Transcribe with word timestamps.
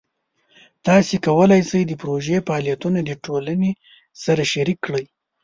تاسو 0.85 1.13
کولی 1.25 1.61
شئ 1.69 1.81
د 1.87 1.91
پروژې 2.01 2.37
فعالیتونه 2.47 2.99
د 3.03 3.11
ټولنې 3.23 3.71
سره 4.23 4.43
شریک 4.53 4.77
کړئ. 4.85 5.05